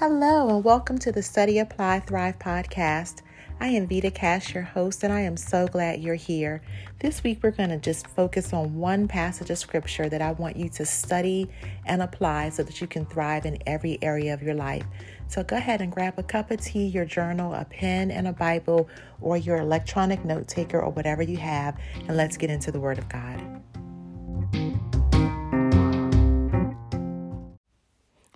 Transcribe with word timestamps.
Hello, 0.00 0.48
and 0.48 0.64
welcome 0.64 0.96
to 1.00 1.12
the 1.12 1.22
Study 1.22 1.58
Apply 1.58 2.00
Thrive 2.00 2.38
podcast. 2.38 3.20
I 3.60 3.66
am 3.66 3.86
Vetta 3.86 4.10
Cash, 4.10 4.54
your 4.54 4.62
host, 4.62 5.04
and 5.04 5.12
I 5.12 5.20
am 5.20 5.36
so 5.36 5.68
glad 5.68 6.00
you're 6.00 6.14
here. 6.14 6.62
This 7.00 7.22
week, 7.22 7.40
we're 7.42 7.50
going 7.50 7.68
to 7.68 7.76
just 7.76 8.06
focus 8.06 8.54
on 8.54 8.76
one 8.76 9.08
passage 9.08 9.50
of 9.50 9.58
scripture 9.58 10.08
that 10.08 10.22
I 10.22 10.32
want 10.32 10.56
you 10.56 10.70
to 10.70 10.86
study 10.86 11.50
and 11.84 12.00
apply 12.00 12.48
so 12.48 12.62
that 12.62 12.80
you 12.80 12.86
can 12.86 13.04
thrive 13.04 13.44
in 13.44 13.58
every 13.66 13.98
area 14.00 14.32
of 14.32 14.42
your 14.42 14.54
life. 14.54 14.86
So 15.28 15.42
go 15.42 15.56
ahead 15.56 15.82
and 15.82 15.92
grab 15.92 16.14
a 16.16 16.22
cup 16.22 16.50
of 16.50 16.62
tea, 16.62 16.86
your 16.86 17.04
journal, 17.04 17.52
a 17.52 17.66
pen, 17.66 18.10
and 18.10 18.26
a 18.26 18.32
Bible, 18.32 18.88
or 19.20 19.36
your 19.36 19.58
electronic 19.58 20.24
note 20.24 20.48
taker, 20.48 20.80
or 20.80 20.90
whatever 20.92 21.22
you 21.22 21.36
have, 21.36 21.78
and 22.08 22.16
let's 22.16 22.38
get 22.38 22.48
into 22.48 22.72
the 22.72 22.80
Word 22.80 22.96
of 22.96 23.06
God. 23.10 23.60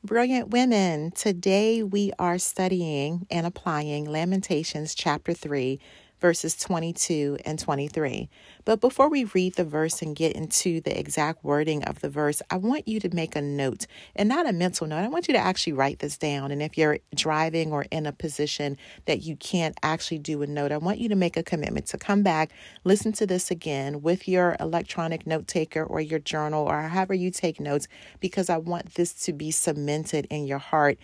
Brilliant 0.04 0.50
women, 0.50 1.12
today 1.12 1.82
we 1.82 2.12
are 2.18 2.36
studying 2.36 3.26
and 3.30 3.46
applying 3.46 4.04
Lamentations 4.04 4.94
chapter 4.94 5.32
3, 5.32 5.80
verses 6.24 6.56
22 6.56 7.36
and 7.44 7.58
23. 7.58 8.30
But 8.64 8.80
before 8.80 9.10
we 9.10 9.24
read 9.24 9.56
the 9.56 9.64
verse 9.64 10.00
and 10.00 10.16
get 10.16 10.34
into 10.34 10.80
the 10.80 10.98
exact 10.98 11.44
wording 11.44 11.84
of 11.84 12.00
the 12.00 12.08
verse, 12.08 12.40
I 12.48 12.56
want 12.56 12.88
you 12.88 12.98
to 13.00 13.14
make 13.14 13.36
a 13.36 13.42
note 13.42 13.86
and 14.16 14.26
not 14.26 14.48
a 14.48 14.52
mental 14.54 14.86
note. 14.86 15.04
I 15.04 15.08
want 15.08 15.28
you 15.28 15.34
to 15.34 15.38
actually 15.38 15.74
write 15.74 15.98
this 15.98 16.16
down. 16.16 16.50
And 16.50 16.62
if 16.62 16.78
you're 16.78 16.98
driving 17.14 17.72
or 17.72 17.84
in 17.90 18.06
a 18.06 18.12
position 18.12 18.78
that 19.04 19.22
you 19.22 19.36
can't 19.36 19.76
actually 19.82 20.18
do 20.18 20.40
a 20.40 20.46
note, 20.46 20.72
I 20.72 20.78
want 20.78 20.96
you 20.96 21.10
to 21.10 21.14
make 21.14 21.36
a 21.36 21.42
commitment 21.42 21.84
to 21.88 21.98
come 21.98 22.22
back, 22.22 22.52
listen 22.84 23.12
to 23.12 23.26
this 23.26 23.50
again 23.50 24.00
with 24.00 24.26
your 24.26 24.56
electronic 24.60 25.26
note 25.26 25.46
taker 25.46 25.84
or 25.84 26.00
your 26.00 26.20
journal 26.20 26.64
or 26.64 26.80
however 26.80 27.12
you 27.12 27.30
take 27.30 27.60
notes, 27.60 27.86
because 28.20 28.48
I 28.48 28.56
want 28.56 28.94
this 28.94 29.12
to 29.26 29.34
be 29.34 29.50
cemented 29.50 30.26
in 30.30 30.46
your 30.46 30.56
heart 30.56 30.96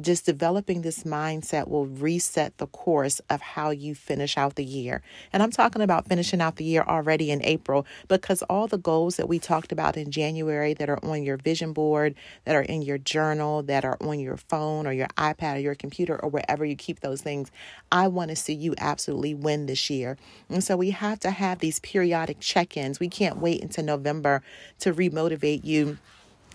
just 0.00 0.26
developing 0.26 0.82
this 0.82 1.04
mindset 1.04 1.68
will 1.68 1.86
reset 1.86 2.56
the 2.58 2.66
course 2.66 3.20
of 3.30 3.40
how 3.40 3.70
you 3.70 3.94
finish 3.94 4.36
out 4.36 4.56
the 4.56 4.64
year. 4.64 5.02
And 5.32 5.42
I'm 5.42 5.50
talking 5.50 5.82
about 5.82 6.06
finishing 6.06 6.40
out 6.40 6.56
the 6.56 6.64
year 6.64 6.82
already 6.82 7.30
in 7.30 7.44
April 7.44 7.86
because 8.08 8.42
all 8.42 8.66
the 8.66 8.78
goals 8.78 9.16
that 9.16 9.28
we 9.28 9.38
talked 9.38 9.72
about 9.72 9.96
in 9.96 10.10
January 10.10 10.74
that 10.74 10.90
are 10.90 11.04
on 11.04 11.22
your 11.22 11.36
vision 11.36 11.72
board, 11.72 12.14
that 12.44 12.56
are 12.56 12.62
in 12.62 12.82
your 12.82 12.98
journal, 12.98 13.62
that 13.64 13.84
are 13.84 13.96
on 14.00 14.20
your 14.20 14.36
phone 14.36 14.86
or 14.86 14.92
your 14.92 15.08
iPad 15.16 15.56
or 15.56 15.60
your 15.60 15.74
computer 15.74 16.22
or 16.22 16.28
wherever 16.28 16.64
you 16.64 16.76
keep 16.76 17.00
those 17.00 17.22
things, 17.22 17.50
I 17.92 18.08
want 18.08 18.30
to 18.30 18.36
see 18.36 18.54
you 18.54 18.74
absolutely 18.78 19.34
win 19.34 19.66
this 19.66 19.90
year. 19.90 20.16
And 20.48 20.64
so 20.64 20.76
we 20.76 20.90
have 20.90 21.20
to 21.20 21.30
have 21.30 21.60
these 21.60 21.80
periodic 21.80 22.40
check 22.40 22.76
ins. 22.76 23.00
We 23.00 23.08
can't 23.08 23.38
wait 23.38 23.62
until 23.62 23.84
November 23.84 24.42
to 24.80 24.92
remotivate 24.92 25.64
you 25.64 25.98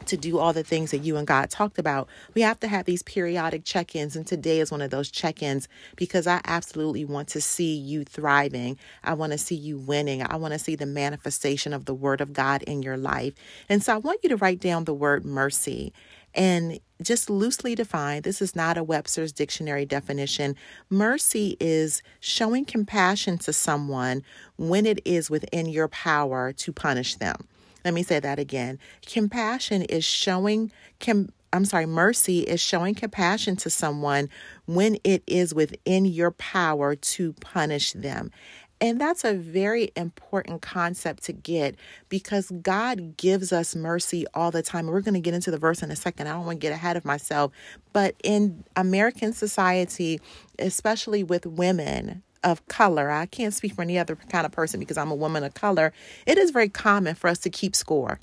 to 0.05 0.17
do 0.17 0.39
all 0.39 0.53
the 0.53 0.64
things 0.64 0.92
that 0.92 1.00
you 1.00 1.17
and 1.17 1.28
God 1.28 1.50
talked 1.50 1.80
about. 1.80 2.08
We 2.33 2.42
have 2.42 2.59
to 2.61 2.67
have 2.67 2.86
these 2.86 3.03
periodic 3.03 3.64
check 3.66 3.95
ins, 3.95 4.16
and 4.16 4.25
today 4.25 4.59
is 4.59 4.72
one 4.72 4.81
of 4.81 4.92
those 4.92 5.11
check 5.11 5.44
ins 5.44 5.67
because 5.95 6.28
I 6.28 6.42
absolutely 6.45 7.05
want 7.05 7.28
to 7.30 7.42
see 7.42 7.75
you 7.75 8.03
thriving. 8.03 8.77
I 9.03 9.14
want 9.14 9.31
to 9.33 9.38
see 9.38 9.55
you 9.55 9.77
winning. 9.77 10.23
I 10.23 10.36
want 10.38 10.53
to 10.53 10.59
see 10.59 10.75
the 10.75 10.86
manifestation 10.86 11.73
of 11.73 11.86
the 11.86 11.94
Word 11.94 12.22
of 12.22 12.33
God 12.33 12.64
in 12.64 12.81
your 12.81 12.97
life. 12.97 13.33
And 13.67 13.83
so 13.83 13.94
I 13.94 13.97
want 13.97 14.20
you 14.23 14.30
to 14.30 14.38
write 14.38 14.59
down 14.59 14.86
the 14.86 14.94
word 14.94 15.25
mercy. 15.25 15.94
And 16.36 16.80
just 17.02 17.30
loosely 17.30 17.75
defined, 17.75 18.23
this 18.23 18.42
is 18.42 18.55
not 18.55 18.77
a 18.77 18.83
Webster's 18.83 19.31
dictionary 19.31 19.86
definition. 19.86 20.55
Mercy 20.89 21.58
is 21.59 22.03
showing 22.20 22.66
compassion 22.66 23.38
to 23.39 23.53
someone 23.53 24.23
when 24.58 24.86
it 24.86 25.00
is 25.05 25.30
within 25.30 25.66
your 25.66 25.88
power 25.88 26.53
to 26.53 26.72
punish 26.72 27.16
them. 27.16 27.47
Let 27.86 27.94
me 27.94 28.04
say 28.04 28.20
that 28.20 28.40
again. 28.40 28.80
Compassion 29.06 29.84
is 29.84 30.04
showing 30.04 30.72
com- 31.00 31.30
I'm 31.52 31.66
sorry, 31.66 31.88
mercy 31.88 32.42
is 32.42 32.62
showing 32.62 32.94
compassion 32.94 33.56
to 33.58 33.70
someone 33.70 34.30
when 34.66 34.98
it 35.04 35.24
is 35.26 35.54
within 35.54 36.06
your 36.06 36.32
power 36.32 36.95
to 36.95 37.34
punish 37.34 37.94
them. 37.94 38.32
And 38.82 39.00
that's 39.02 39.26
a 39.26 39.34
very 39.34 39.92
important 39.98 40.62
concept 40.62 41.23
to 41.23 41.34
get 41.34 41.76
because 42.08 42.52
God 42.62 43.18
gives 43.18 43.52
us 43.52 43.76
mercy 43.76 44.26
all 44.34 44.52
the 44.52 44.62
time. 44.62 44.88
We're 44.88 45.02
going 45.02 45.16
to 45.16 45.20
get 45.20 45.34
into 45.34 45.52
the 45.52 45.58
verse 45.58 45.84
in 45.84 45.92
a 45.92 45.98
second. 45.98 46.28
I 46.28 46.34
don't 46.34 46.45
want 46.45 46.62
to 46.62 46.66
get 46.66 46.72
ahead 46.72 46.95
of 46.95 47.04
myself. 47.04 47.52
But 47.92 48.16
in 48.23 48.64
American 48.78 49.34
society, 49.34 50.22
especially 50.60 51.23
with 51.23 51.45
women, 51.45 52.23
of 52.44 52.66
color, 52.67 53.10
I 53.10 53.26
can't 53.26 53.54
speak 53.54 53.73
for 53.73 53.82
any 53.82 54.00
other 54.00 54.16
kind 54.16 54.45
of 54.45 54.52
person 54.52 54.80
because 54.80 54.98
I'm 54.98 55.11
a 55.11 55.16
woman 55.16 55.44
of 55.44 55.54
color, 55.54 55.94
it 56.26 56.38
is 56.38 56.52
very 56.52 56.70
common 56.70 57.16
for 57.16 57.27
us 57.30 57.39
to 57.39 57.50
keep 57.50 57.76
score 57.76 58.20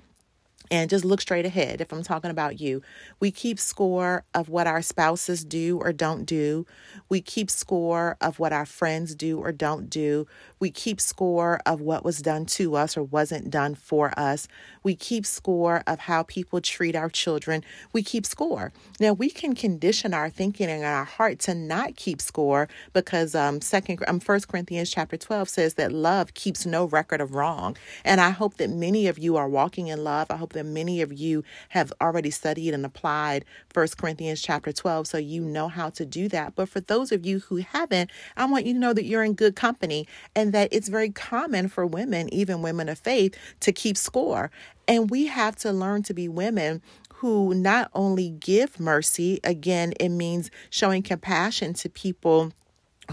and 0.71 0.91
just 0.91 1.05
look 1.05 1.21
straight 1.21 1.47
ahead 1.47 1.81
if 1.81 1.93
I'm 1.93 2.03
talking 2.03 2.31
about 2.31 2.61
you. 2.61 2.83
We 3.21 3.31
keep 3.31 3.59
score 3.59 4.25
of 4.35 4.49
what 4.49 4.67
our 4.67 4.83
spouses 4.83 5.45
do 5.45 5.79
or 5.79 5.93
don't 5.93 6.25
do. 6.25 6.67
We 7.09 7.21
keep 7.21 7.51
score 7.51 8.17
of 8.21 8.39
what 8.39 8.53
our 8.53 8.67
friends 8.67 9.15
do 9.15 9.39
or 9.39 9.53
don't 9.53 9.89
do. 9.89 10.27
We 10.59 10.71
keep 10.71 11.01
score 11.01 11.61
of 11.67 11.81
what 11.81 12.05
was 12.05 12.23
done 12.23 12.47
to 12.47 12.77
us 12.77 12.97
or 12.97 13.03
wasn't 13.03 13.51
done 13.51 13.75
for 13.75 14.19
us. 14.19 14.49
We 14.83 14.95
keep 14.95 15.27
score 15.27 15.83
of 15.87 16.01
how 16.01 16.23
people 16.23 16.61
treat 16.61 16.97
our 16.97 17.11
children. 17.11 17.65
We 17.93 18.03
keep 18.03 18.27
score. 18.27 18.73
Now 19.01 19.13
we 19.13 19.31
can 19.31 19.55
condition 19.55 20.15
our 20.15 20.31
thinking 20.31 20.69
and 20.69 20.85
our 20.85 21.05
heart 21.05 21.39
to 21.41 21.55
not 21.55 21.97
keep 21.97 22.21
score 22.21 22.69
because 22.93 23.35
um 23.35 23.61
second 23.61 24.03
um 24.09 24.21
first 24.21 24.49
Corinthians 24.49 24.91
chapter 24.91 25.17
12 25.17 25.49
says 25.49 25.75
that 25.75 25.93
love 25.93 26.35
keeps 26.35 26.67
no 26.67 26.85
record 26.87 27.21
of 27.21 27.35
wrong. 27.35 27.77
And 28.05 28.21
I 28.21 28.31
hope 28.31 28.57
that 28.57 28.71
many 28.71 29.07
of 29.07 29.19
you 29.19 29.37
are 29.37 29.49
walking 29.49 29.89
in 29.89 30.05
love. 30.05 30.31
I 30.31 30.37
hope 30.37 30.53
that 30.57 30.67
many 30.67 31.01
of 31.01 31.13
you 31.13 31.45
have 31.71 31.93
already 32.01 32.31
studied 32.31 32.75
and 32.75 32.85
applied 32.85 33.45
First 33.73 33.97
Corinthians 33.97 34.43
chapter 34.43 34.73
12 34.73 35.07
so 35.07 35.19
you 35.19 35.43
know 35.43 35.69
how 35.69 35.91
to 35.91 36.05
do 36.05 36.29
that. 36.29 36.55
But 36.55 36.69
for 36.69 36.81
those 36.81 37.13
of 37.13 37.25
you 37.25 37.41
who 37.41 37.57
haven't, 37.59 38.11
I 38.37 38.45
want 38.47 38.67
you 38.67 38.75
to 38.75 38.79
know 38.79 38.93
that 38.93 39.05
you're 39.05 39.25
in 39.25 39.35
good 39.35 39.57
company 39.57 40.07
and 40.35 40.53
that 40.53 40.69
it's 40.73 40.89
very 40.89 41.11
common 41.11 41.69
for 41.69 41.87
women, 41.87 42.33
even 42.33 42.63
women 42.63 42.89
of 42.89 42.99
faith, 42.99 43.35
to 43.61 43.73
keep 43.73 43.97
score. 43.97 44.51
And 44.89 45.11
we 45.11 45.27
have 45.27 45.57
to 45.57 45.73
learn 45.73 46.03
to 46.05 46.15
be 46.15 46.29
women 46.29 46.83
who 47.15 47.55
not 47.55 47.91
only 47.95 48.31
give 48.31 48.79
mercy, 48.79 49.41
again, 49.43 49.95
it 49.99 50.11
means 50.11 50.51
showing 50.71 51.03
compassion 51.03 51.73
to 51.75 51.89
people 51.89 52.53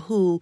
who 0.01 0.41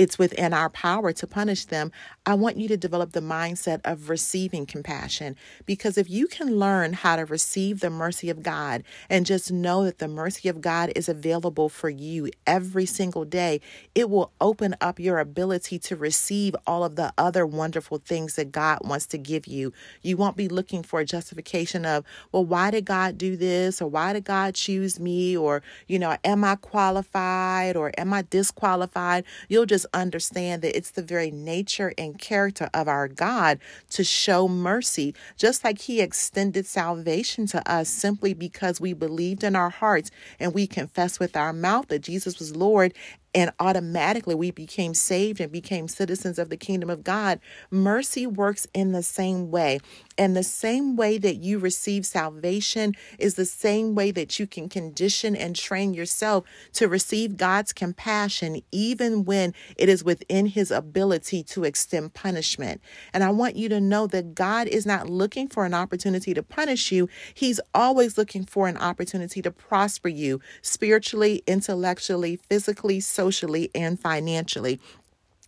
it's 0.00 0.18
within 0.18 0.54
our 0.54 0.70
power 0.70 1.12
to 1.12 1.26
punish 1.26 1.66
them, 1.66 1.92
I 2.24 2.32
want 2.32 2.56
you 2.56 2.68
to 2.68 2.78
develop 2.78 3.12
the 3.12 3.20
mindset 3.20 3.82
of 3.84 4.08
receiving 4.08 4.64
compassion. 4.64 5.36
Because 5.66 5.98
if 5.98 6.08
you 6.08 6.26
can 6.26 6.58
learn 6.58 6.94
how 6.94 7.16
to 7.16 7.26
receive 7.26 7.80
the 7.80 7.90
mercy 7.90 8.30
of 8.30 8.42
God 8.42 8.82
and 9.10 9.26
just 9.26 9.52
know 9.52 9.84
that 9.84 9.98
the 9.98 10.08
mercy 10.08 10.48
of 10.48 10.62
God 10.62 10.90
is 10.96 11.10
available 11.10 11.68
for 11.68 11.90
you 11.90 12.30
every 12.46 12.86
single 12.86 13.26
day, 13.26 13.60
it 13.94 14.08
will 14.08 14.32
open 14.40 14.74
up 14.80 14.98
your 14.98 15.18
ability 15.18 15.78
to 15.80 15.96
receive 15.96 16.56
all 16.66 16.82
of 16.82 16.96
the 16.96 17.12
other 17.18 17.44
wonderful 17.44 17.98
things 17.98 18.36
that 18.36 18.52
God 18.52 18.78
wants 18.82 19.04
to 19.08 19.18
give 19.18 19.46
you. 19.46 19.70
You 20.00 20.16
won't 20.16 20.36
be 20.36 20.48
looking 20.48 20.82
for 20.82 21.00
a 21.00 21.04
justification 21.04 21.84
of, 21.84 22.06
well, 22.32 22.46
why 22.46 22.70
did 22.70 22.86
God 22.86 23.18
do 23.18 23.36
this? 23.36 23.82
Or 23.82 23.88
why 23.88 24.14
did 24.14 24.24
God 24.24 24.54
choose 24.54 24.98
me? 24.98 25.36
Or, 25.36 25.62
you 25.88 25.98
know, 25.98 26.16
am 26.24 26.42
I 26.42 26.56
qualified? 26.56 27.76
Or 27.76 27.92
am 27.98 28.14
I 28.14 28.22
disqualified? 28.22 29.26
You'll 29.50 29.66
just 29.66 29.84
understand 29.94 30.62
that 30.62 30.76
it's 30.76 30.90
the 30.92 31.02
very 31.02 31.30
nature 31.30 31.92
and 31.98 32.18
character 32.18 32.68
of 32.74 32.88
our 32.88 33.08
God 33.08 33.58
to 33.90 34.04
show 34.04 34.48
mercy, 34.48 35.14
just 35.36 35.64
like 35.64 35.80
He 35.80 36.00
extended 36.00 36.66
salvation 36.66 37.46
to 37.48 37.70
us 37.70 37.88
simply 37.88 38.34
because 38.34 38.80
we 38.80 38.92
believed 38.92 39.44
in 39.44 39.56
our 39.56 39.70
hearts 39.70 40.10
and 40.38 40.54
we 40.54 40.66
confessed 40.66 41.20
with 41.20 41.36
our 41.36 41.52
mouth 41.52 41.88
that 41.88 42.00
Jesus 42.02 42.38
was 42.38 42.56
Lord 42.56 42.94
and 43.34 43.52
automatically 43.60 44.34
we 44.34 44.50
became 44.50 44.94
saved 44.94 45.40
and 45.40 45.52
became 45.52 45.88
citizens 45.88 46.38
of 46.38 46.50
the 46.50 46.56
kingdom 46.56 46.90
of 46.90 47.04
God. 47.04 47.40
Mercy 47.70 48.26
works 48.26 48.66
in 48.74 48.92
the 48.92 49.02
same 49.02 49.50
way. 49.50 49.80
And 50.18 50.36
the 50.36 50.42
same 50.42 50.96
way 50.96 51.16
that 51.16 51.36
you 51.36 51.58
receive 51.58 52.04
salvation 52.04 52.94
is 53.18 53.34
the 53.34 53.46
same 53.46 53.94
way 53.94 54.10
that 54.10 54.38
you 54.38 54.46
can 54.46 54.68
condition 54.68 55.34
and 55.34 55.56
train 55.56 55.94
yourself 55.94 56.44
to 56.74 56.88
receive 56.88 57.36
God's 57.36 57.72
compassion, 57.72 58.60
even 58.70 59.24
when 59.24 59.54
it 59.76 59.88
is 59.88 60.04
within 60.04 60.46
His 60.46 60.70
ability 60.70 61.42
to 61.44 61.64
extend 61.64 62.12
punishment. 62.12 62.82
And 63.14 63.24
I 63.24 63.30
want 63.30 63.56
you 63.56 63.68
to 63.70 63.80
know 63.80 64.06
that 64.08 64.34
God 64.34 64.66
is 64.66 64.84
not 64.84 65.08
looking 65.08 65.48
for 65.48 65.64
an 65.64 65.72
opportunity 65.72 66.34
to 66.34 66.42
punish 66.42 66.92
you, 66.92 67.08
He's 67.32 67.60
always 67.74 68.18
looking 68.18 68.44
for 68.44 68.68
an 68.68 68.76
opportunity 68.76 69.40
to 69.40 69.50
prosper 69.50 70.08
you 70.08 70.40
spiritually, 70.60 71.42
intellectually, 71.46 72.36
physically, 72.36 73.00
socially, 73.20 73.70
and 73.74 74.00
financially. 74.00 74.80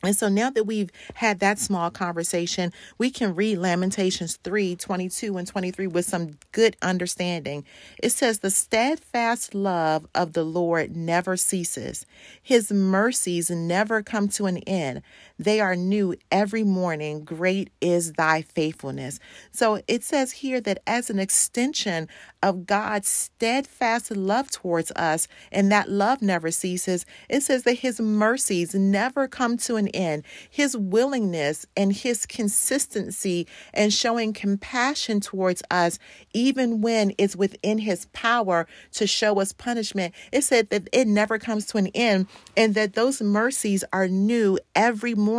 And 0.03 0.15
so 0.15 0.29
now 0.29 0.51
that 0.51 0.65
we've 0.65 0.91
had 1.15 1.39
that 1.41 1.59
small 1.59 1.91
conversation, 1.91 2.71
we 2.99 3.11
can 3.11 3.35
read 3.35 3.59
Lamentations 3.59 4.37
3 4.43 4.77
22 4.77 5.39
and 5.39 5.47
23 5.47 5.87
with 5.87 6.05
some 6.05 6.39
good 6.51 6.77
understanding. 6.83 7.65
It 8.03 8.11
says, 8.11 8.41
The 8.41 8.51
steadfast 8.51 9.55
love 9.55 10.07
of 10.15 10.35
the 10.35 10.45
Lord 10.45 10.97
never 10.97 11.37
ceases, 11.37 12.05
his 12.43 12.71
mercies 12.73 13.49
never 13.49 14.03
come 14.03 14.29
to 14.31 14.47
an 14.47 14.59
end. 14.59 15.03
They 15.43 15.61
are 15.61 15.75
new 15.75 16.15
every 16.31 16.63
morning. 16.63 17.25
Great 17.25 17.71
is 17.81 18.13
thy 18.13 18.43
faithfulness. 18.43 19.19
So 19.51 19.83
it 19.89 20.05
says 20.05 20.33
here 20.33 20.61
that 20.61 20.83
as 20.87 21.11
an 21.11 21.19
extension 21.19 22.09
of 22.43 22.65
God's 22.65 23.09
steadfast 23.09 24.11
love 24.11 24.51
towards 24.51 24.93
us, 24.93 25.27
and 25.51 25.71
that 25.73 25.91
love 25.91 26.23
never 26.23 26.51
ceases, 26.53 27.05
it 27.29 27.43
says 27.43 27.65
that 27.65 27.79
his 27.79 28.01
mercies 28.01 28.75
never 28.75 29.27
come 29.27 29.57
to 29.59 29.77
an 29.77 29.89
end. 29.89 30.23
His 30.49 30.77
willingness 30.77 31.67
and 31.77 31.93
his 31.93 32.25
consistency 32.25 33.49
and 33.75 33.93
showing 33.93 34.33
compassion 34.33 35.21
towards 35.21 35.63
us, 35.71 35.99
even 36.33 36.81
when 36.81 37.13
it's 37.19 37.35
within 37.35 37.79
his 37.79 38.07
power 38.13 38.67
to 38.93 39.07
show 39.07 39.41
us 39.41 39.53
punishment, 39.53 40.15
it 40.31 40.45
said 40.45 40.71
that 40.71 40.89
it 40.93 41.09
never 41.09 41.39
comes 41.39 41.67
to 41.67 41.79
an 41.79 41.89
end, 41.89 42.29
and 42.57 42.75
that 42.75 42.95
those 42.95 43.21
mercies 43.21 43.83
are 43.93 44.07
new 44.07 44.59
every 44.77 45.15
morning 45.15 45.32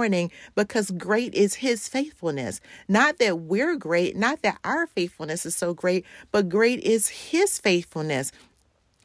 because 0.55 0.91
great 0.91 1.33
is 1.33 1.55
his 1.55 1.87
faithfulness. 1.87 2.59
Not 2.87 3.19
that 3.19 3.39
we're 3.39 3.75
great, 3.75 4.15
not 4.15 4.41
that 4.41 4.59
our 4.63 4.87
faithfulness 4.87 5.45
is 5.45 5.55
so 5.55 5.73
great, 5.73 6.05
but 6.31 6.49
great 6.49 6.79
is 6.81 7.07
his 7.07 7.59
faithfulness. 7.59 8.31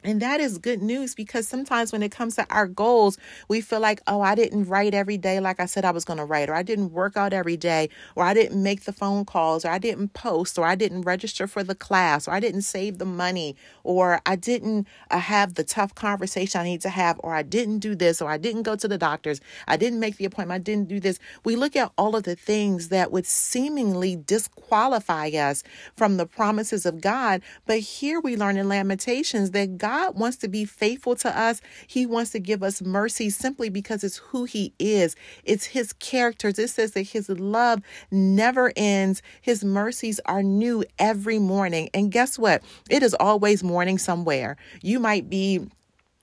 And 0.03 0.21
that 0.21 0.39
is 0.39 0.57
good 0.57 0.81
news 0.81 1.13
because 1.13 1.47
sometimes 1.47 1.91
when 1.91 2.01
it 2.01 2.11
comes 2.11 2.35
to 2.35 2.45
our 2.49 2.67
goals, 2.67 3.17
we 3.49 3.59
feel 3.59 3.81
like, 3.81 3.99
oh, 4.07 4.21
I 4.21 4.33
didn't 4.33 4.65
write 4.65 4.93
every 4.93 5.17
day 5.17 5.41
like 5.41 5.59
I 5.59 5.65
said 5.65 5.83
I 5.83 5.91
was 5.91 6.05
going 6.05 6.19
to 6.19 6.25
write, 6.25 6.49
or 6.49 6.53
I 6.53 6.63
didn't 6.63 6.91
work 6.91 7.17
out 7.17 7.33
every 7.33 7.57
day, 7.57 7.89
or 8.15 8.23
I 8.23 8.33
didn't 8.33 8.63
make 8.63 8.85
the 8.85 8.93
phone 8.93 9.25
calls, 9.25 9.65
or 9.65 9.69
I 9.69 9.77
didn't 9.77 10.13
post, 10.13 10.57
or 10.57 10.65
I 10.65 10.75
didn't 10.75 11.01
register 11.01 11.47
for 11.47 11.63
the 11.63 11.75
class, 11.75 12.27
or 12.27 12.31
I 12.31 12.39
didn't 12.39 12.61
save 12.61 12.97
the 12.97 13.05
money, 13.05 13.57
or 13.83 14.21
I 14.25 14.37
didn't 14.37 14.87
uh, 15.11 15.19
have 15.19 15.55
the 15.55 15.65
tough 15.65 15.93
conversation 15.95 16.61
I 16.61 16.63
need 16.63 16.81
to 16.81 16.89
have, 16.89 17.19
or 17.21 17.35
I 17.35 17.43
didn't 17.43 17.79
do 17.79 17.93
this, 17.93 18.21
or 18.21 18.29
I 18.29 18.37
didn't 18.37 18.63
go 18.63 18.77
to 18.77 18.87
the 18.87 18.97
doctors, 18.97 19.41
I 19.67 19.75
didn't 19.75 19.99
make 19.99 20.15
the 20.15 20.25
appointment, 20.25 20.61
I 20.61 20.63
didn't 20.63 20.87
do 20.87 21.01
this. 21.01 21.19
We 21.43 21.57
look 21.57 21.75
at 21.75 21.91
all 21.97 22.15
of 22.15 22.23
the 22.23 22.35
things 22.35 22.87
that 22.89 23.11
would 23.11 23.25
seemingly 23.25 24.15
disqualify 24.15 25.29
us 25.29 25.63
from 25.97 26.15
the 26.15 26.25
promises 26.25 26.85
of 26.85 27.01
God. 27.01 27.41
But 27.65 27.79
here 27.79 28.21
we 28.21 28.37
learn 28.37 28.55
in 28.55 28.69
Lamentations 28.69 29.51
that 29.51 29.77
God 29.77 29.88
God 29.89 30.19
wants 30.19 30.37
to 30.37 30.47
be 30.47 30.65
faithful 30.65 31.15
to 31.15 31.35
us. 31.35 31.61
He 31.87 32.05
wants 32.05 32.29
to 32.33 32.39
give 32.39 32.61
us 32.61 32.79
mercy 32.79 33.31
simply 33.31 33.69
because 33.69 34.03
it's 34.03 34.17
who 34.17 34.43
He 34.43 34.71
is, 34.77 35.15
it's 35.43 35.65
His 35.65 35.93
characters. 35.93 36.59
It 36.59 36.69
says 36.69 36.91
that 36.91 37.07
His 37.07 37.27
love 37.27 37.81
never 38.11 38.71
ends, 38.75 39.23
His 39.41 39.65
mercies 39.65 40.19
are 40.27 40.43
new 40.43 40.83
every 40.99 41.39
morning. 41.39 41.89
And 41.91 42.11
guess 42.11 42.37
what? 42.37 42.61
It 42.87 43.01
is 43.01 43.15
always 43.15 43.63
morning 43.63 43.97
somewhere. 43.97 44.57
You 44.83 44.99
might 44.99 45.27
be 45.27 45.67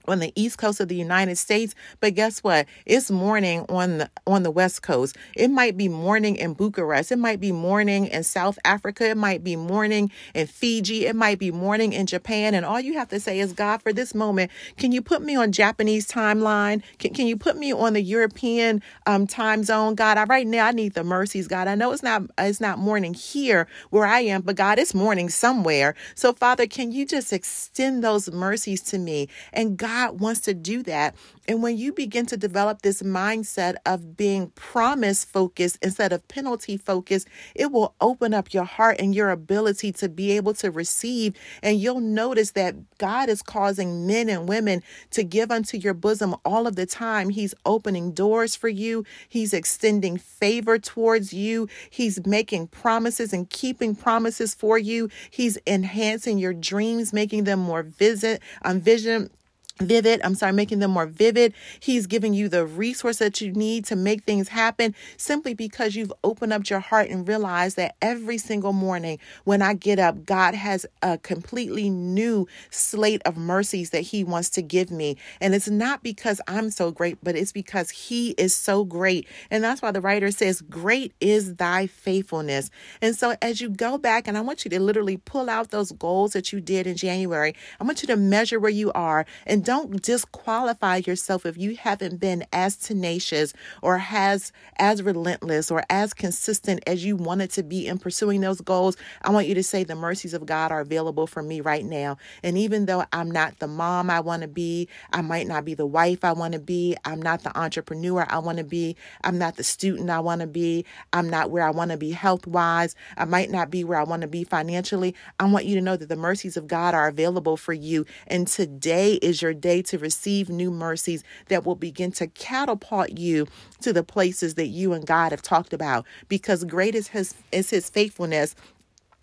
on 0.07 0.19
the 0.19 0.31
east 0.35 0.57
coast 0.57 0.79
of 0.79 0.87
the 0.87 0.95
United 0.95 1.37
States, 1.37 1.75
but 1.99 2.15
guess 2.15 2.39
what? 2.43 2.65
It's 2.85 3.11
morning 3.11 3.65
on 3.69 3.99
the 3.99 4.09
on 4.25 4.43
the 4.43 4.51
west 4.51 4.81
coast. 4.81 5.15
It 5.35 5.49
might 5.49 5.77
be 5.77 5.87
morning 5.89 6.35
in 6.35 6.53
Bucharest. 6.53 7.11
It 7.11 7.17
might 7.17 7.39
be 7.39 7.51
morning 7.51 8.07
in 8.07 8.23
South 8.23 8.57
Africa. 8.63 9.09
It 9.09 9.17
might 9.17 9.43
be 9.43 9.55
morning 9.55 10.11
in 10.33 10.47
Fiji. 10.47 11.05
It 11.05 11.15
might 11.15 11.39
be 11.39 11.51
morning 11.51 11.93
in 11.93 12.05
Japan. 12.05 12.53
And 12.53 12.65
all 12.65 12.79
you 12.79 12.93
have 12.93 13.09
to 13.09 13.19
say 13.19 13.39
is, 13.39 13.53
God, 13.53 13.81
for 13.81 13.91
this 13.91 14.15
moment, 14.15 14.51
can 14.77 14.91
you 14.91 15.01
put 15.01 15.21
me 15.21 15.35
on 15.35 15.51
Japanese 15.51 16.07
timeline? 16.07 16.81
Can, 16.99 17.13
can 17.13 17.27
you 17.27 17.37
put 17.37 17.57
me 17.57 17.73
on 17.73 17.93
the 17.93 18.01
European 18.01 18.81
um, 19.05 19.27
time 19.27 19.63
zone? 19.63 19.95
God, 19.95 20.17
I 20.17 20.23
right 20.25 20.47
now 20.47 20.67
I 20.67 20.71
need 20.71 20.93
the 20.93 21.03
mercies, 21.03 21.47
God. 21.47 21.67
I 21.67 21.75
know 21.75 21.91
it's 21.91 22.03
not 22.03 22.23
it's 22.37 22.61
not 22.61 22.79
morning 22.79 23.13
here 23.13 23.67
where 23.89 24.05
I 24.05 24.21
am, 24.21 24.41
but 24.41 24.55
God, 24.55 24.79
it's 24.79 24.93
morning 24.93 25.29
somewhere. 25.29 25.95
So 26.15 26.33
Father, 26.33 26.67
can 26.67 26.91
you 26.91 27.05
just 27.05 27.33
extend 27.33 28.03
those 28.03 28.31
mercies 28.31 28.81
to 28.83 28.97
me? 28.97 29.27
And 29.53 29.77
God 29.77 29.96
God 29.97 30.19
wants 30.19 30.41
to 30.41 30.53
do 30.53 30.83
that. 30.83 31.15
And 31.47 31.63
when 31.63 31.77
you 31.77 31.91
begin 31.91 32.25
to 32.27 32.37
develop 32.37 32.81
this 32.81 33.01
mindset 33.01 33.75
of 33.85 34.15
being 34.15 34.51
promise 34.51 35.25
focused 35.25 35.79
instead 35.81 36.13
of 36.13 36.27
penalty 36.27 36.77
focused, 36.77 37.27
it 37.55 37.71
will 37.71 37.95
open 37.99 38.33
up 38.33 38.53
your 38.53 38.65
heart 38.65 38.97
and 38.99 39.15
your 39.15 39.31
ability 39.31 39.91
to 39.93 40.09
be 40.09 40.33
able 40.33 40.53
to 40.55 40.69
receive. 40.69 41.33
And 41.63 41.79
you'll 41.79 42.01
notice 42.01 42.51
that 42.51 42.75
God 42.99 43.29
is 43.29 43.41
causing 43.41 44.05
men 44.05 44.29
and 44.29 44.47
women 44.47 44.83
to 45.11 45.23
give 45.23 45.49
unto 45.49 45.77
your 45.77 45.95
bosom 45.95 46.35
all 46.45 46.67
of 46.67 46.75
the 46.75 46.85
time. 46.85 47.29
He's 47.29 47.55
opening 47.65 48.11
doors 48.11 48.55
for 48.55 48.69
you, 48.69 49.03
He's 49.27 49.53
extending 49.53 50.17
favor 50.17 50.77
towards 50.77 51.33
you, 51.33 51.67
He's 51.89 52.23
making 52.25 52.67
promises 52.67 53.33
and 53.33 53.49
keeping 53.49 53.95
promises 53.95 54.53
for 54.53 54.77
you, 54.77 55.09
He's 55.31 55.57
enhancing 55.65 56.37
your 56.37 56.53
dreams, 56.53 57.13
making 57.13 57.45
them 57.45 57.59
more 57.59 57.81
visit, 57.81 58.43
um, 58.63 58.79
vision 58.79 59.31
vivid. 59.79 60.21
I'm 60.23 60.35
sorry, 60.35 60.53
making 60.53 60.79
them 60.79 60.91
more 60.91 61.05
vivid. 61.05 61.53
He's 61.79 62.07
giving 62.07 62.33
you 62.33 62.49
the 62.49 62.65
resource 62.65 63.17
that 63.17 63.41
you 63.41 63.51
need 63.51 63.85
to 63.85 63.95
make 63.95 64.23
things 64.23 64.49
happen 64.49 64.95
simply 65.17 65.53
because 65.53 65.95
you've 65.95 66.13
opened 66.23 66.53
up 66.53 66.69
your 66.69 66.79
heart 66.79 67.09
and 67.09 67.27
realized 67.27 67.77
that 67.77 67.95
every 68.01 68.37
single 68.37 68.73
morning 68.73 69.19
when 69.43 69.61
I 69.61 69.73
get 69.73 69.99
up, 69.99 70.25
God 70.25 70.53
has 70.53 70.85
a 71.01 71.17
completely 71.17 71.89
new 71.89 72.47
slate 72.69 73.21
of 73.25 73.37
mercies 73.37 73.91
that 73.91 74.01
He 74.01 74.23
wants 74.23 74.49
to 74.51 74.61
give 74.61 74.91
me. 74.91 75.17
And 75.41 75.53
it's 75.55 75.69
not 75.69 76.03
because 76.03 76.41
I'm 76.47 76.69
so 76.69 76.91
great, 76.91 77.17
but 77.23 77.35
it's 77.35 77.51
because 77.51 77.89
He 77.89 78.31
is 78.31 78.53
so 78.53 78.83
great. 78.83 79.27
And 79.49 79.63
that's 79.63 79.81
why 79.81 79.91
the 79.91 80.01
writer 80.01 80.31
says, 80.31 80.61
Great 80.61 81.13
is 81.19 81.55
thy 81.55 81.87
faithfulness. 81.87 82.69
And 83.01 83.15
so 83.15 83.35
as 83.41 83.61
you 83.61 83.69
go 83.69 83.97
back, 83.97 84.27
and 84.27 84.37
I 84.37 84.41
want 84.41 84.65
you 84.65 84.69
to 84.71 84.79
literally 84.79 85.17
pull 85.17 85.49
out 85.49 85.69
those 85.69 85.91
goals 85.91 86.33
that 86.33 86.51
you 86.51 86.61
did 86.61 86.87
in 86.87 86.95
January, 86.95 87.55
I 87.79 87.83
want 87.83 88.01
you 88.01 88.07
to 88.07 88.15
measure 88.15 88.59
where 88.59 88.71
you 88.71 88.91
are 88.93 89.25
and 89.45 89.63
don't 89.67 90.01
disqualify 90.01 91.01
yourself 91.05 91.45
if 91.45 91.57
you 91.57 91.75
haven't 91.75 92.21
been 92.21 92.45
as 92.53 92.77
tenacious 92.77 93.51
or 93.81 93.97
has 93.97 94.53
as 94.77 95.03
relentless 95.03 95.69
or 95.69 95.83
as 95.89 96.13
consistent 96.13 96.81
as 96.87 97.03
you 97.03 97.17
wanted 97.17 97.49
to 97.49 97.63
be 97.63 97.85
in 97.85 97.97
pursuing 97.97 98.39
those 98.39 98.61
goals. 98.61 98.95
I 99.23 99.31
want 99.31 99.45
you 99.45 99.55
to 99.55 99.63
say 99.63 99.83
the 99.83 99.93
mercies 99.93 100.33
of 100.33 100.45
God 100.45 100.71
are 100.71 100.79
available 100.79 101.27
for 101.27 101.43
me 101.43 101.59
right 101.59 101.83
now. 101.83 102.17
And 102.43 102.57
even 102.57 102.85
though 102.85 103.03
I'm 103.11 103.29
not 103.29 103.59
the 103.59 103.67
mom 103.67 104.09
I 104.09 104.21
want 104.21 104.43
to 104.43 104.47
be, 104.47 104.87
I 105.11 105.21
might 105.21 105.47
not 105.47 105.65
be 105.65 105.73
the 105.73 105.85
wife 105.85 106.23
I 106.23 106.31
want 106.31 106.53
to 106.53 106.59
be, 106.59 106.95
I'm 107.03 107.21
not 107.21 107.43
the 107.43 107.59
entrepreneur 107.59 108.25
I 108.29 108.39
want 108.39 108.59
to 108.59 108.63
be, 108.63 108.95
I'm 109.25 109.37
not 109.37 109.57
the 109.57 109.65
student 109.65 110.09
I 110.09 110.21
want 110.21 110.39
to 110.39 110.47
be, 110.47 110.85
I'm 111.11 111.29
not 111.29 111.51
where 111.51 111.63
I 111.63 111.71
want 111.71 111.91
to 111.91 111.97
be 111.97 112.11
health 112.11 112.47
wise, 112.47 112.95
I 113.17 113.25
might 113.25 113.49
not 113.49 113.69
be 113.69 113.83
where 113.83 113.99
I 113.99 114.03
want 114.03 114.21
to 114.21 114.29
be 114.29 114.45
financially. 114.45 115.13
I 115.41 115.45
want 115.51 115.65
you 115.65 115.75
to 115.75 115.81
know 115.81 115.97
that 115.97 116.07
the 116.07 116.15
mercies 116.15 116.55
of 116.55 116.69
God 116.69 116.93
are 116.93 117.09
available 117.09 117.57
for 117.57 117.73
you. 117.73 118.05
And 118.27 118.47
today 118.47 119.15
is 119.15 119.41
your 119.41 119.56
day 119.57 119.81
to 119.83 119.97
receive 119.97 120.49
new 120.49 120.71
mercies 120.71 121.23
that 121.47 121.65
will 121.65 121.75
begin 121.75 122.11
to 122.13 122.27
catapult 122.27 123.17
you 123.17 123.47
to 123.81 123.91
the 123.91 124.03
places 124.03 124.55
that 124.55 124.67
you 124.67 124.93
and 124.93 125.05
God 125.05 125.31
have 125.31 125.41
talked 125.41 125.73
about. 125.73 126.05
Because 126.29 126.63
great 126.63 126.95
is 126.95 127.09
his, 127.09 127.35
is 127.51 127.69
his 127.69 127.89
faithfulness 127.89 128.55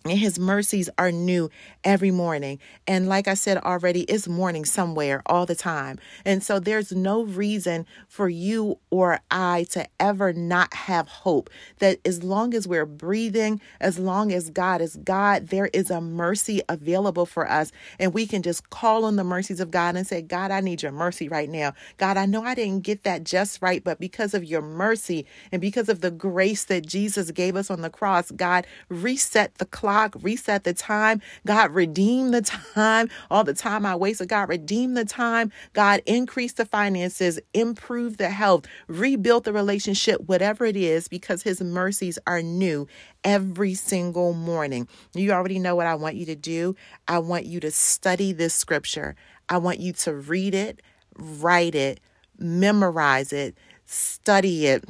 and 0.06 0.18
his 0.18 0.38
mercies 0.38 0.90
are 0.98 1.10
new 1.10 1.48
every 1.82 2.10
morning. 2.10 2.58
And 2.86 3.08
like 3.08 3.26
I 3.26 3.32
said 3.32 3.56
already, 3.56 4.02
it's 4.02 4.28
morning 4.28 4.66
somewhere 4.66 5.22
all 5.24 5.46
the 5.46 5.54
time. 5.54 5.98
And 6.26 6.42
so 6.42 6.60
there's 6.60 6.92
no 6.92 7.22
reason 7.22 7.86
for 8.06 8.28
you 8.28 8.78
or 8.90 9.20
I 9.30 9.64
to 9.70 9.88
ever 9.98 10.34
not 10.34 10.74
have 10.74 11.08
hope 11.08 11.48
that 11.78 12.00
as 12.04 12.22
long 12.22 12.52
as 12.52 12.68
we're 12.68 12.84
breathing, 12.84 13.62
as 13.80 13.98
long 13.98 14.30
as 14.30 14.50
God 14.50 14.82
is 14.82 14.96
God, 14.96 15.48
there 15.48 15.70
is 15.72 15.90
a 15.90 16.02
mercy 16.02 16.60
available 16.68 17.24
for 17.24 17.50
us. 17.50 17.72
And 17.98 18.12
we 18.12 18.26
can 18.26 18.42
just 18.42 18.68
call 18.68 19.06
on 19.06 19.16
the 19.16 19.24
mercies 19.24 19.58
of 19.58 19.70
God 19.70 19.96
and 19.96 20.06
say, 20.06 20.20
God, 20.20 20.50
I 20.50 20.60
need 20.60 20.82
your 20.82 20.92
mercy 20.92 21.30
right 21.30 21.48
now. 21.48 21.72
God, 21.96 22.18
I 22.18 22.26
know 22.26 22.44
I 22.44 22.54
didn't 22.54 22.82
get 22.82 23.04
that 23.04 23.24
just 23.24 23.62
right, 23.62 23.82
but 23.82 23.98
because 23.98 24.34
of 24.34 24.44
your 24.44 24.60
mercy 24.60 25.24
and 25.50 25.62
because 25.62 25.88
of 25.88 26.02
the 26.02 26.10
grace 26.10 26.64
that 26.64 26.86
Jesus 26.86 27.30
gave 27.30 27.56
us 27.56 27.70
on 27.70 27.80
the 27.80 27.88
cross, 27.88 28.30
God, 28.30 28.66
reset 28.90 29.54
the 29.54 29.64
clock 29.64 29.93
clock, 29.94 30.16
reset 30.22 30.64
the 30.64 30.74
time. 30.74 31.22
God, 31.46 31.70
redeem 31.70 32.32
the 32.32 32.42
time, 32.42 33.08
all 33.30 33.44
the 33.44 33.54
time 33.54 33.86
I 33.86 33.94
wasted. 33.94 34.28
God, 34.28 34.48
redeem 34.48 34.94
the 34.94 35.04
time. 35.04 35.52
God, 35.72 36.02
increase 36.04 36.54
the 36.54 36.64
finances, 36.64 37.38
improve 37.52 38.16
the 38.16 38.30
health, 38.30 38.66
rebuild 38.88 39.44
the 39.44 39.52
relationship, 39.52 40.20
whatever 40.26 40.64
it 40.64 40.76
is, 40.76 41.06
because 41.06 41.42
His 41.44 41.60
mercies 41.60 42.18
are 42.26 42.42
new 42.42 42.88
every 43.22 43.74
single 43.74 44.32
morning. 44.32 44.88
You 45.14 45.30
already 45.30 45.60
know 45.60 45.76
what 45.76 45.86
I 45.86 45.94
want 45.94 46.16
you 46.16 46.26
to 46.26 46.36
do. 46.36 46.74
I 47.06 47.20
want 47.20 47.46
you 47.46 47.60
to 47.60 47.70
study 47.70 48.32
this 48.32 48.54
scripture. 48.54 49.14
I 49.48 49.58
want 49.58 49.78
you 49.78 49.92
to 49.92 50.12
read 50.12 50.56
it, 50.56 50.82
write 51.16 51.76
it, 51.76 52.00
memorize 52.36 53.32
it, 53.32 53.56
study 53.86 54.66
it 54.66 54.84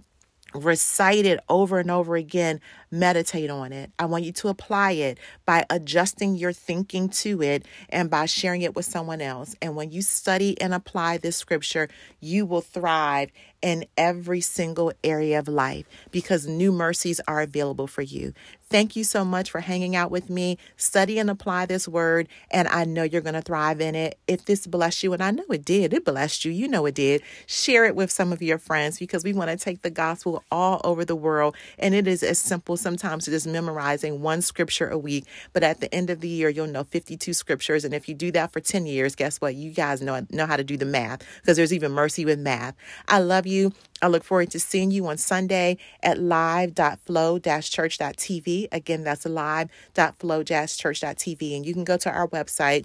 recite 0.54 1.26
it 1.26 1.40
over 1.48 1.78
and 1.78 1.90
over 1.90 2.16
again, 2.16 2.60
meditate 2.94 3.50
on 3.50 3.72
it. 3.72 3.90
I 3.98 4.06
want 4.06 4.24
you 4.24 4.32
to 4.32 4.48
apply 4.48 4.92
it 4.92 5.18
by 5.44 5.64
adjusting 5.68 6.36
your 6.36 6.52
thinking 6.52 7.08
to 7.10 7.42
it 7.42 7.66
and 7.90 8.08
by 8.08 8.26
sharing 8.26 8.62
it 8.62 8.76
with 8.76 8.86
someone 8.86 9.20
else. 9.20 9.56
And 9.60 9.76
when 9.76 9.90
you 9.90 10.00
study 10.00 10.60
and 10.60 10.72
apply 10.72 11.18
this 11.18 11.36
scripture, 11.36 11.88
you 12.20 12.46
will 12.46 12.60
thrive 12.60 13.30
in 13.64 13.86
every 13.96 14.42
single 14.42 14.92
area 15.02 15.38
of 15.38 15.48
life 15.48 15.86
because 16.10 16.46
new 16.46 16.70
mercies 16.70 17.18
are 17.26 17.40
available 17.40 17.86
for 17.86 18.02
you. 18.02 18.34
Thank 18.68 18.96
you 18.96 19.04
so 19.04 19.24
much 19.24 19.50
for 19.50 19.60
hanging 19.60 19.94
out 19.94 20.10
with 20.10 20.28
me. 20.28 20.58
Study 20.76 21.18
and 21.18 21.30
apply 21.30 21.66
this 21.66 21.86
word, 21.86 22.28
and 22.50 22.66
I 22.68 22.84
know 22.84 23.04
you're 23.04 23.20
going 23.20 23.34
to 23.34 23.40
thrive 23.40 23.80
in 23.80 23.94
it. 23.94 24.18
If 24.26 24.46
this 24.46 24.66
blessed 24.66 25.02
you, 25.04 25.12
and 25.12 25.22
I 25.22 25.30
know 25.30 25.44
it 25.50 25.64
did, 25.64 25.94
it 25.94 26.04
blessed 26.04 26.44
you, 26.44 26.52
you 26.52 26.66
know 26.68 26.84
it 26.86 26.94
did, 26.94 27.22
share 27.46 27.84
it 27.84 27.94
with 27.94 28.10
some 28.10 28.32
of 28.32 28.42
your 28.42 28.58
friends 28.58 28.98
because 28.98 29.22
we 29.22 29.32
want 29.32 29.50
to 29.50 29.56
take 29.56 29.82
the 29.82 29.90
gospel 29.90 30.42
all 30.50 30.80
over 30.82 31.04
the 31.04 31.16
world. 31.16 31.56
And 31.78 31.94
it 31.94 32.06
is 32.06 32.22
as 32.22 32.38
simple 32.38 32.76
sometimes 32.84 33.24
to 33.24 33.32
just 33.32 33.48
memorizing 33.48 34.20
one 34.20 34.42
scripture 34.42 34.88
a 34.88 34.96
week. 34.96 35.24
But 35.52 35.64
at 35.64 35.80
the 35.80 35.92
end 35.92 36.10
of 36.10 36.20
the 36.20 36.28
year, 36.28 36.48
you'll 36.48 36.68
know 36.68 36.84
52 36.84 37.32
scriptures. 37.32 37.84
And 37.84 37.92
if 37.92 38.08
you 38.08 38.14
do 38.14 38.30
that 38.32 38.52
for 38.52 38.60
10 38.60 38.86
years, 38.86 39.16
guess 39.16 39.40
what? 39.40 39.56
You 39.56 39.72
guys 39.72 40.02
know, 40.02 40.24
know 40.30 40.46
how 40.46 40.56
to 40.56 40.62
do 40.62 40.76
the 40.76 40.84
math 40.84 41.24
because 41.40 41.56
there's 41.56 41.72
even 41.72 41.90
mercy 41.90 42.24
with 42.24 42.38
math. 42.38 42.76
I 43.08 43.18
love 43.18 43.44
you. 43.46 43.72
I 44.02 44.08
look 44.08 44.22
forward 44.22 44.50
to 44.50 44.60
seeing 44.60 44.90
you 44.90 45.06
on 45.06 45.16
Sunday 45.16 45.78
at 46.02 46.20
live.flow-church.tv. 46.20 48.68
Again, 48.70 49.02
that's 49.02 49.24
live.flow-church.tv. 49.24 51.56
And 51.56 51.64
you 51.66 51.72
can 51.72 51.84
go 51.84 51.96
to 51.96 52.10
our 52.10 52.28
website 52.28 52.84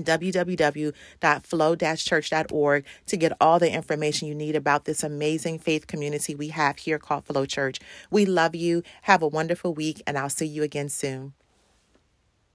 www.flow-church.org 0.00 2.84
to 3.06 3.16
get 3.16 3.32
all 3.40 3.58
the 3.58 3.72
information 3.72 4.28
you 4.28 4.34
need 4.34 4.56
about 4.56 4.84
this 4.84 5.02
amazing 5.02 5.58
faith 5.58 5.86
community 5.86 6.34
we 6.34 6.48
have 6.48 6.78
here 6.78 6.98
called 6.98 7.24
Flow 7.26 7.46
Church. 7.46 7.78
We 8.10 8.26
love 8.26 8.54
you. 8.54 8.82
Have 9.02 9.22
a 9.22 9.28
wonderful 9.28 9.74
week, 9.74 10.02
and 10.06 10.18
I'll 10.18 10.30
see 10.30 10.46
you 10.46 10.62
again 10.62 10.88
soon. 10.88 11.34